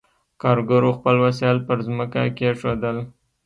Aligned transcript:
کارګرو 0.41 0.89
خپل 0.97 1.15
وسایل 1.25 1.57
پر 1.67 1.77
ځمکه 1.87 2.21
کېښودل. 2.37 2.97